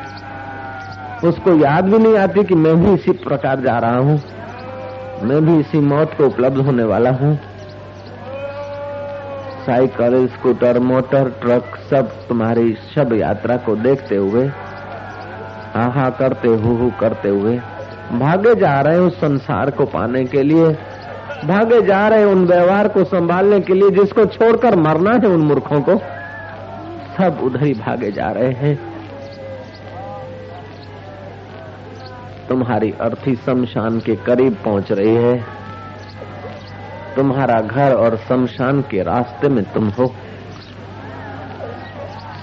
[1.25, 4.21] उसको याद भी नहीं आती कि मैं भी इसी प्रकार जा रहा हूँ।
[5.23, 7.37] मैं भी इसी मौत को उपलब्ध होने वाला हूँ।
[9.67, 14.51] साइकिल, स्कूटर, मोटर, ट्रक, सब तुम्हारी शब यात्रा को देखते हुए
[15.75, 17.61] हा हा करते हु करते हुए
[18.13, 20.67] भागे जा रहे उस संसार को पाने के लिए।
[21.45, 25.81] भागे जा रहे उन व्यवहार को संभालने के लिए जिसको छोड़कर मरना है उन मूर्खों
[25.81, 25.97] को।
[27.17, 28.79] सब उधर ही भागे जा रहे हैं।
[32.49, 35.45] तुम्हारी अर्थी शमशान के करीब पहुँच रही है।
[37.17, 40.15] तुम्हारा घर और शमशान के रास्ते में तुम हो।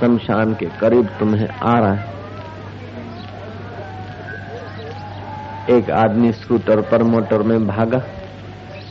[0.01, 2.18] शमशान के करीब तुम्हें आ रहा है।
[5.69, 7.99] एक आदमी स्कूटर पर मोटर में भागा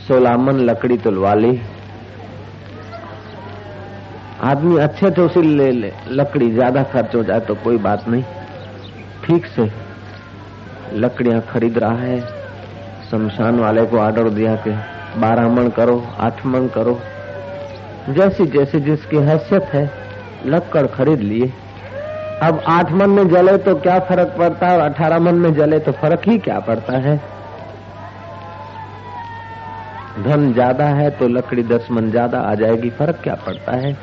[0.07, 1.59] सोलामन लकड़ी तुलवा ली।
[4.41, 8.23] आदमी अच्छे थे उसी ले ले, लकड़ी ज़्यादा खर्च हो जाए तो कोई बात नहीं।
[9.23, 9.69] ठीक से
[10.95, 12.19] लकड़ियाँ खरीद रहा है,
[13.11, 14.71] शमशान वाले को ऑर्डर दिया कि
[15.19, 16.99] बारह मन करो, आठ मन करो।
[18.09, 19.89] जैसी जैसी जिसकी हैसियत है,
[20.45, 21.51] लक्कड़ खरीद लिए।
[22.43, 24.77] अब आठ मन में जले तो क्या फ़र्क पड़ता है?
[24.77, 27.15] और अठारह मन में जले तो फ़र्क ही क्या पड़ता है?
[30.19, 33.93] धन ज़्यादा है तो लकड़ी दस मन ज़्यादा आ जाएगी, फ़र्क क्या पड़ता है?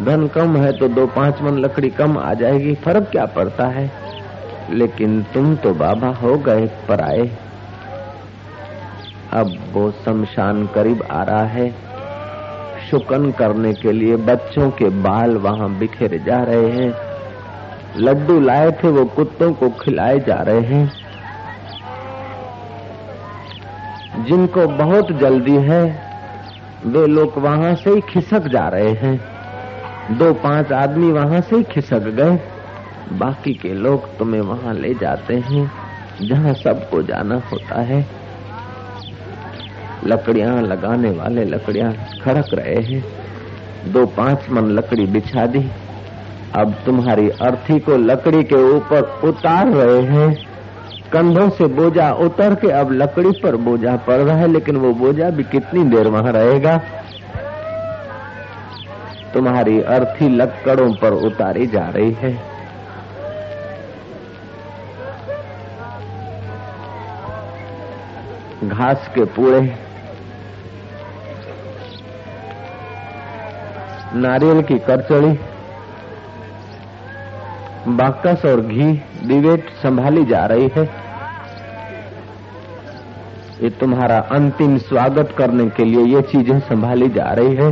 [0.00, 3.90] धन कम है तो दो पाँच मन लकड़ी कम आ जाएगी, फ़र्क क्या पड़ता है?
[4.70, 7.28] लेकिन तुम तो बाबा हो गए पर आए
[9.32, 11.70] अब वो शमशान करीब आ रहा है।
[12.90, 17.05] शुकन करने के लिए बच्चों के बाल वहाँ बिखेरे जा रहे हैं।
[17.96, 20.92] लड्डू लाए थे, वो कुत्तों को खिलाए जा रहे हैं।
[24.24, 26.02] जिनको बहुत जल्दी है,
[26.86, 29.20] वे लोग वहाँ से ही खिसक जा रहे हैं।
[30.18, 32.40] दो पाँच आदमी वहाँ से ही खिसक गए।
[33.12, 35.72] बाकी के लोग तुम्हें वहाँ ले जाते हैं,
[36.22, 38.06] जहाँ सबको जाना होता है।
[40.06, 43.04] लकड़ियाँ लगाने वाले लकड़ियाँ खड़क रहे हैं।
[43.92, 45.70] दो पाँच मन लकड़ी बिछा दी।
[46.54, 50.34] अब तुम्हारी अर्थी को लकड़ी के ऊपर उतार रहे हैं।
[51.12, 55.30] कंधों से बोझा उतर के अब लकड़ी पर बोझा पड़ रहा है, लेकिन वो बोझा
[55.30, 56.76] भी कितनी देर वहाँ रहेगा?
[59.34, 62.32] तुम्हारी अर्थी लकड़ों पर उतारी जा रही है।
[68.64, 69.60] घास के पूड़े,
[74.14, 75.38] नारियल की करचड़ी
[77.88, 78.92] बाकस और घी
[79.24, 80.84] दिवेट संभाली जा रही है।
[83.62, 87.70] ये तुम्हारा अंतिम स्वागत करने के लिए ये चीज़ें संभाली जा रही है।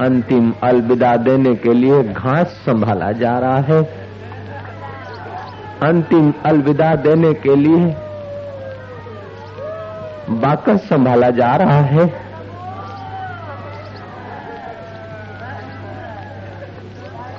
[0.00, 3.82] अंतिम अलविदा देने के लिए घास संभाला जा रहा है।
[5.82, 7.94] अंतिम अलविदा देने के लिए
[10.30, 12.23] बाकस संभाला जा रहा है।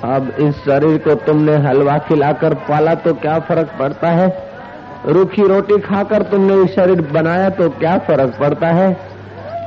[0.06, 4.28] अब इस शरीर को तुमने हलवा खिलाकर पाला तो क्या फ़र्क पड़ता है?
[5.06, 8.96] रूखी रोटी खाकर तुमने इस शरीर बनाया तो क्या फ़र्क पड़ता है?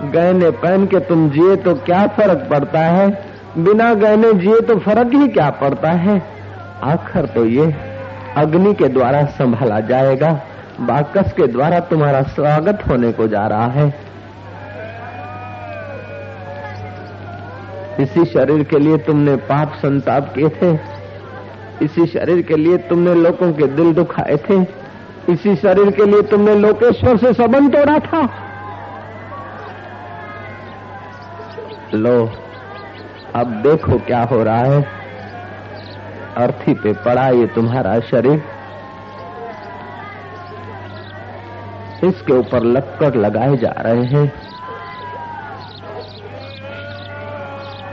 [0.04, 3.10] गहने पहन के तुम जिए तो क्या फ़र्क पड़ता है?
[3.58, 6.22] बिना गहने जिए तो फ़र्क ही क्या पड़ता है?
[6.84, 7.74] आखिर तो ये
[8.38, 10.32] अग्नि के द्वारा संभाला जाएगा,
[10.82, 13.94] बाकस के द्वारा तुम्हारा स्वागत होने को जा रहा है।
[18.00, 20.80] इसी शरीर के लिए तुमने पाप संताप किए थे।
[21.86, 24.62] इसी शरीर के लिए तुमने लोगों के दिल दुखाए थे।
[25.30, 28.30] इसी शरीर के लिए तुमने लोकेश्वर से संबंध तोड़ा था।
[31.94, 32.32] लो,
[33.36, 34.88] अब देखो क्या हो रहा है।
[36.38, 38.44] अर्थी पे पड़ा ये तुम्हारा शरीर।
[42.04, 44.34] इसके ऊपर लक्कड़ लगाए जा रहे हैं।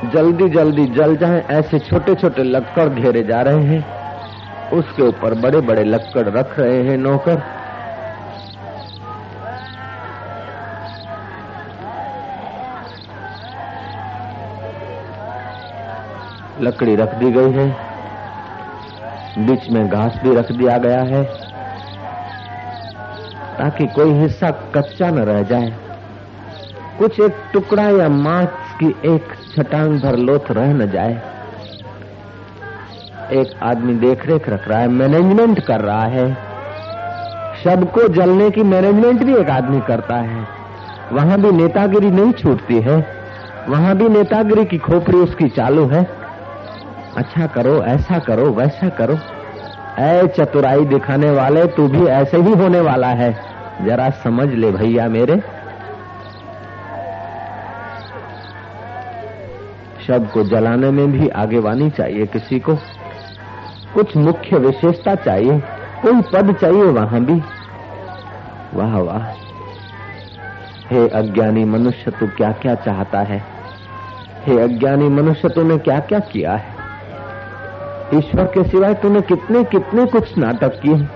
[0.05, 3.97] जल्दी जल्दी जल जाएँ। ऐसे छोटे छोटे लक्कड़ घेरे जा रहे हैं।
[4.71, 7.43] उसके ऊपर बड़े बड़े लक्कड़ रख रहे हैं नौकर।
[16.61, 17.77] लकड़ी रख दी गई है।
[19.39, 21.25] बीच में घास भी रख दिया गया है।
[23.59, 25.73] ताकि कोई हिस्सा कच्चा न रह जाए।
[26.99, 28.49] कुछ एक टुकड़ा या मांस
[28.83, 31.23] की एक छटांग भर लोथ रह न जाए।
[33.33, 36.37] एक आदमी देख रेख रख रहा है मैनेजमेंट कर रहा है।
[37.65, 40.47] शब को जलने की मैनेजमेंट भी एक आदमी करता है।
[41.13, 43.07] वहाँ भी नेतागिरी नहीं छूटती है।
[43.69, 46.11] वहाँ भी नेतागिरी की खोपड़ी उसकी चालू है।
[47.17, 49.19] अच्छा करो, ऐसा करो, वैसा करो।
[49.99, 53.37] ऐ चतुराई दिखाने वाले, तू भी ऐसे ही होने वाला है।
[53.85, 55.56] जरा समझ ले भैया मेरे।
[60.07, 62.75] शब को जलाने में भी आगेवानी चाहिए किसी को।
[63.95, 65.59] कुछ मुख्य विशेषता चाहिए,
[66.03, 67.43] कोई पद चाहिए वहाँ भी।
[68.75, 69.23] वाह वाह।
[70.91, 73.45] हे अज्ञानी मनुष्य, तू क्या क्या चाहता है?
[74.47, 76.77] हे अज्ञानी मनुष्य, तूने क्या क्या किया है?
[78.15, 81.09] ईश्वर के सिवाय तूने कितने कितने कुछ नाटक किए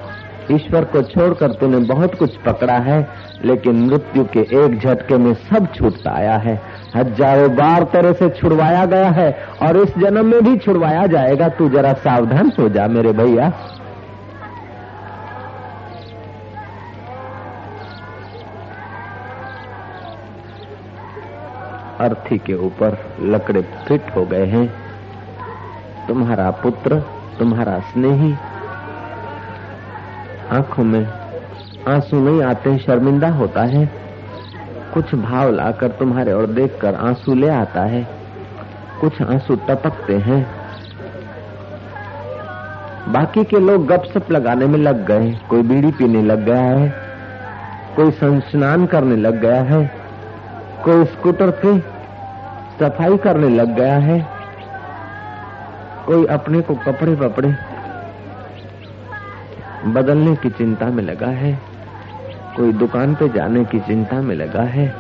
[0.53, 3.09] ईश्वर को छोड़कर तूने बहुत कुछ पकड़ा है,
[3.45, 6.61] लेकिन मृत्यु के एक झटके में सब छूटता आया है।
[6.97, 9.33] हज़ारों बार तरह से छुड़वाया गया है
[9.63, 13.53] और इस जन्म में भी छुड़वाया जाएगा। तू जरा सावधान हो जा मेरे भैया।
[22.01, 24.67] अर्थी के ऊपर लकड़े फिट हो गए हैं।
[26.09, 27.01] तुम्हारा पुत्र,
[27.39, 28.33] तुम्हारा स्नेही,
[30.51, 31.07] आँखों में
[31.89, 34.00] आँसू नहीं आते, शर्मिंदा होता है।
[34.95, 38.09] कुछ भाव लाकर तुम्हारे और देखकर आँसू ले आता है।
[39.01, 40.47] कुछ आँसू टपकते हैं।
[43.09, 46.95] बाकी के लोग गपसप लगाने में लग गए। कोई बीड़ी पीने लग गया है।
[47.97, 49.91] कोई संस्नान करने लग गया है।
[50.85, 51.79] कोई स्कूटर पे
[52.79, 54.29] सफ़ाई करने लग गया है।
[56.07, 57.55] कोई अपने को कपड़े वपड़े
[59.87, 61.70] बदलने की चिंता में लगा है।
[62.61, 64.95] कोई दुकान पे जाने की चिंता में लगा है?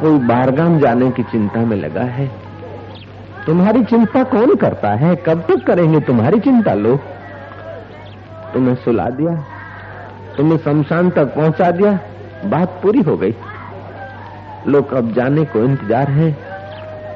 [0.00, 2.30] कोई बारगाम जाने की चिंता में लगा है?
[3.46, 5.16] तुम्हारी चिंता कौन करता है?
[5.16, 6.98] कब तक करेंगे तुम्हारी चिंता लोग?
[8.54, 9.44] तुम्हें सुला दिया?
[10.36, 11.98] तुम्हें शमशान तक पहुँचा दिया?
[12.44, 13.34] बात पूरी हो गई।
[14.68, 16.36] लोग अब जाने को इंतज़ार है।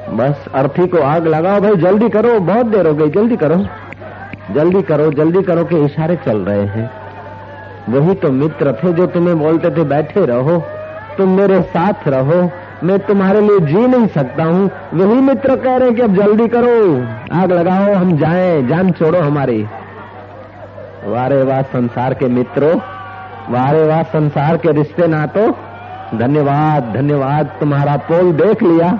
[0.09, 3.65] बस अर्थी को आग लगाओ भाई, जल्दी करो, बहुत देर हो गई, जल्दी करो।
[4.53, 7.02] जल्दी करो जल्दी करो के इशारे चल रहे हैं।
[7.89, 10.57] वही तो मित्र थे जो तुम्हें बोलते थे, बैठे रहो,
[11.17, 12.49] तुम मेरे साथ रहो,
[12.83, 16.47] मैं तुम्हारे लिए जी नहीं सकता हूँ। वही मित्र कह रहे हैं कि अब जल्दी
[16.47, 16.75] करो,
[17.41, 19.61] आग लगाओ, हम जाए, जान छोड़ो हमारी।
[21.05, 22.75] वारे वाह संसार के मित्रों,
[23.49, 25.47] वारे वाह संसार के रिश्ते ना तो
[26.17, 28.91] धन्यवाद धन्यवाद, तुम्हारा पोल देख लिया।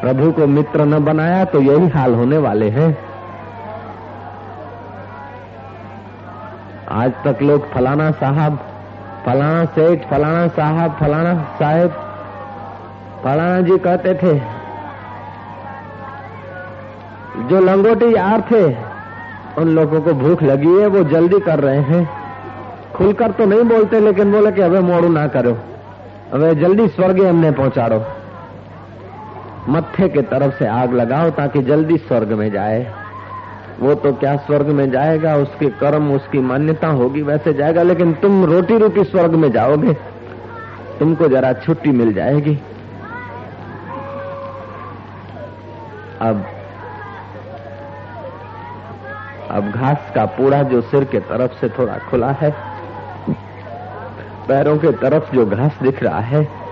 [0.00, 3.05] प्रभु को मित्र न बनाया तो यही हाल होने वाले हैं।
[6.88, 8.58] आज तक लोग फलाना साहब,
[9.26, 11.90] फलाना सेठ, फलाना साहब, फलाना साहेब,
[13.24, 14.34] फलाना जी कहते थे,
[17.48, 18.64] जो लंगोटी यार थे,
[19.60, 22.08] उन लोगों को भूख लगी है, वो जल्दी कर रहे हैं।
[22.94, 25.56] खुलकर तो नहीं बोलते, लेकिन बोले कि अबे मोड़ू ना करो।
[26.32, 28.04] अबे जल्दी स्वर्ग हमने पहुंचाड़ो
[29.68, 32.86] मत्थे के तरफ़ से आग लगाओ, ताकि जल्दी स्वर्ग में जाए।
[33.80, 35.34] वो तो क्या स्वर्ग में जाएगा?
[35.36, 39.92] उसके कर्म, उसकी मान्यता होगी, वैसे जाएगा, लेकिन तुम रोटी रूपी स्वर्ग में जाओगे।
[40.98, 42.58] तुमको जरा छुट्टी मिल जाएगी।
[46.20, 46.44] अब
[49.50, 52.50] अब घास का पूरा जो सिर के तरफ़ से थोड़ा खुला है,
[54.48, 56.65] पैरों के तरफ़ जो घास दिख रहा है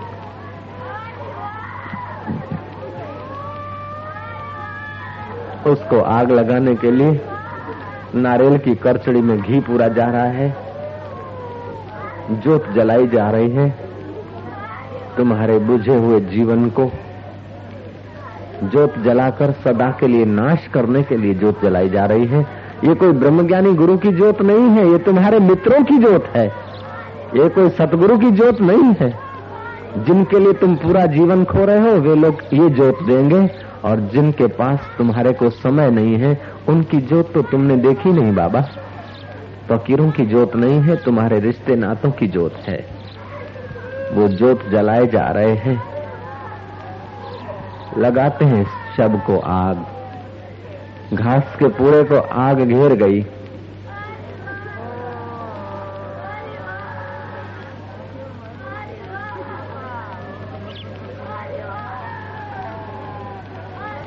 [5.67, 7.21] उसको आग लगाने के लिए
[8.15, 10.55] नारियल की करचड़ी में घी पूरा जा रहा है।
[12.31, 13.75] जोत जलाई जा रही है।
[15.17, 16.91] तुम्हारे बुझे हुए जीवन को
[18.63, 22.47] जोत जलाकर सदा के लिए नाश करने के लिए जोत जलाई जा रही है।
[22.83, 26.47] ये कोई ब्रह्मज्ञानी गुरु की जोत नहीं है, ये तुम्हारे मित्रों की जोत है।
[27.35, 29.19] ये कोई सतगुरु की जोत नहीं है।
[29.97, 34.47] जिनके लिए तुम पूरा जीवन खो रहे हो, वे लोग ये जोत देंगे। और जिनके
[34.47, 38.61] पास तुम्हारे को समय नहीं है, उनकी जोत तो तुमने देखी नहीं बाबा।
[39.69, 42.85] फकीरों की जोत नहीं है, तुम्हारे रिश्ते नातों की जोत है।
[44.13, 45.83] वो जोत जलाए जा रहे हैं।
[47.97, 48.67] लगाते हैं
[48.97, 49.85] शब को आग।
[51.13, 53.25] घास के पूरे को आग घेर गई।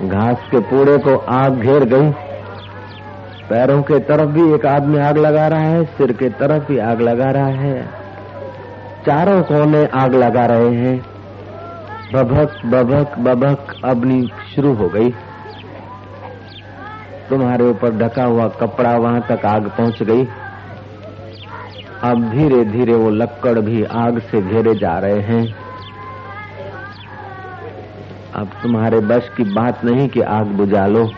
[0.08, 2.10] घास के पूरे को आग घेर गई।
[3.50, 7.00] पैरों के तरफ़ भी एक आदमी आग लगा रहा है, सिर के तरफ़ भी आग
[7.00, 7.82] लगा रहा है।
[9.06, 11.06] चारों कोने आग लगा रहे हैं।
[12.14, 15.10] बभक बभक बभक अग्नि शुरू हो गई।
[17.30, 20.28] तुम्हारे ऊपर ढका हुआ कपड़ा वहाँ तक आग पहुँच गई।
[22.02, 25.67] अब धीरे धीरे वो लक्कड़ भी आग से घेरे जा रहे हैं।
[28.38, 31.10] अब तुम्हारे बस की बात नहीं कि आग बुझा लो।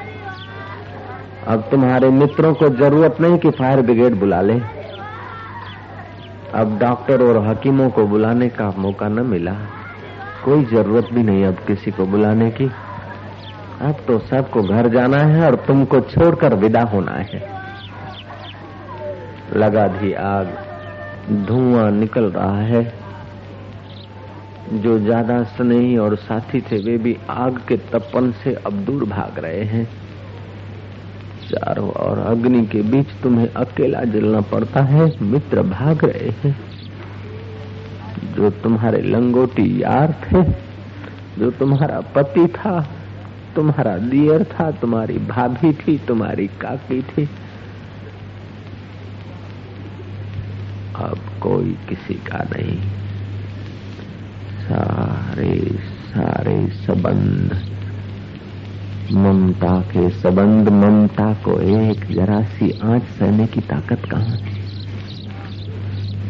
[1.47, 4.61] अब तुम्हारे मित्रों को ज़रूरत नहीं कि फायर ब्रिगेड बुला ले।
[6.55, 9.53] अब डॉक्टर और हकीमों को बुलाने का मौका न मिला।
[10.45, 12.71] कोई ज़रूरत भी नहीं अब किसी को बुलाने की।
[13.81, 17.43] अब तो सबको घर जाना है और तुमको छोड़कर विदा होना है।
[19.57, 20.47] लगा दी आग,
[21.31, 23.00] धुआँ निकल रहा है।
[24.73, 29.39] जो ज़्यादा स्नेही और साथी थे, वे भी आग के तपन से अब दूर भाग
[29.39, 29.85] रहे हैं।
[31.51, 36.57] चारों और अग्नि के बीच तुम्हें अकेला जलना पड़ता है, मित्र भाग रहे हैं।
[38.37, 40.43] जो तुम्हारे लंगोटी यार थे,
[41.39, 42.81] जो तुम्हारा पति था,
[43.57, 47.29] तुम्हारा दियर था, तुम्हारी भाभी थी, तुम्हारी काकी थी।
[50.97, 53.10] अब कोई किसी का नहीं।
[54.71, 55.79] सारे
[56.11, 57.63] सारे संबंध।
[59.13, 64.37] ममता के संबंध, ममता को एक जरा सी आँच सहने की ताकत कहाँ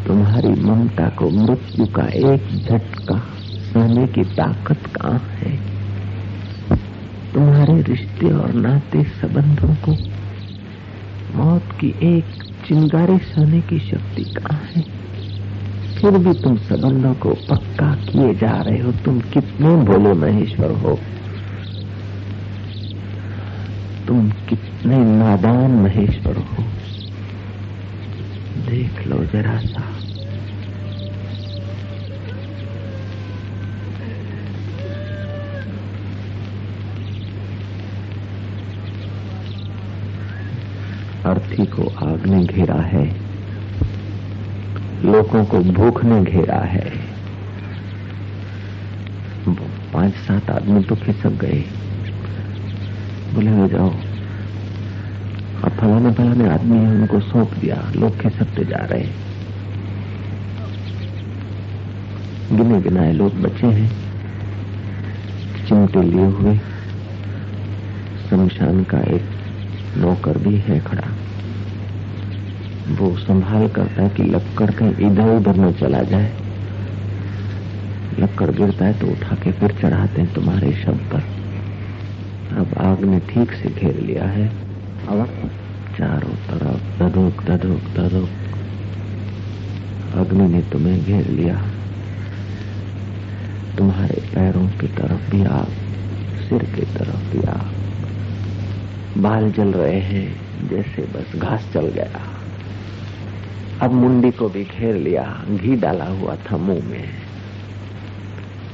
[0.07, 3.19] तुम्हारी ममता को मृत्यु का एक झटका
[3.73, 5.57] सहने की ताकत कहाँ है?
[7.33, 9.97] तुम्हारे रिश्ते और नाते संबंधों को,
[11.37, 12.25] मौत की एक
[12.67, 15.00] चिंगारी सहने की शक्ति कहाँ है?
[16.01, 20.99] फिर भी तुम संबंधों को पक्का किए जा रहे हो। तुम कितने भोले महेश्वर हो।
[24.07, 26.63] तुम कितने नादान महेश्वर हो।
[28.69, 29.83] देख लो जरा सा।
[41.29, 43.30] अर्थी को आग ने घेरा है।
[45.05, 46.91] लोगों को भूख ने घेरा है।
[49.93, 51.63] पाँच सात आदमी तो खिसक गए।
[53.33, 53.89] बोले हो जाओ।
[55.63, 59.07] अब फलाने फलाने आदमी है, उनको सौंप दिया। लोग खिसकते जा रहे
[62.51, 63.91] गिने गिनाए लोग बचे हैं।
[65.67, 66.57] चिमटे लिए हुए।
[68.29, 69.23] शमशान का एक
[69.97, 71.07] नौकर भी है खड़ा।
[72.91, 76.31] वो संभाल करता है कि लक्कड़ कहीं इधर उधर न चला जाए।
[78.19, 81.23] लक्कड़ गिरता है तो उठा के फिर चढ़ाते हैं तुम्हारे शव पर।
[82.59, 84.47] अब आग ने ठीक से घेर लिया है।
[85.07, 85.49] अब?
[85.97, 88.29] चारों तरफ़ दधोक दधोक दधोक
[90.17, 91.55] अग्नि ने तुम्हें घेर लिया।
[93.77, 95.71] तुम्हारे पैरों की तरफ़ भी आग
[96.49, 97.71] सिर की तरफ़ भी आग।
[99.21, 102.50] बाल जल रहे हैं जैसे बस घास चल गया।
[103.81, 107.09] अब मुंडी को भी घेर लिया, घी डाला हुआ था मुँह में।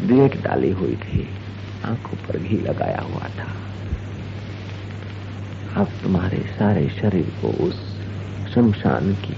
[0.02, 1.30] देख डाली हुई थी,
[1.86, 3.54] आँखों पर घी लगाया हुआ था।
[5.82, 8.00] अब तुम्हारे सारे शरीर को उस
[8.56, 9.38] शमशान की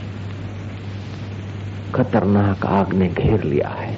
[1.95, 3.97] खतरनाक आग ने घेर लिया है।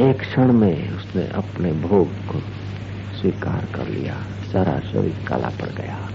[0.00, 2.40] एक क्षण में उसने अपने भोग को
[3.20, 4.14] स्वीकार कर लिया।
[4.52, 6.08] सारा शरीर काला पड़ गया।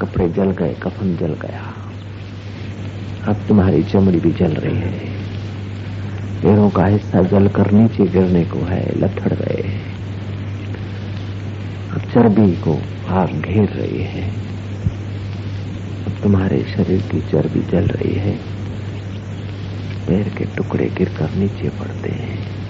[0.00, 1.81] कपड़े जल गए, कफन जल गया।
[3.28, 5.08] अब तुम्हारी चमड़ी भी जल रही है।
[6.42, 9.92] पैरों का हिस्सा जल कर नीचे गिरने को है, लथड़ रहे हैं।
[11.92, 14.28] अब चर्बी को आग घेर रही है।
[16.06, 18.36] अब तुम्हारे शरीर की चर्बी जल रही है।
[20.08, 22.61] पैर के टुकड़े गिरकर नीचे पड़ते हैं।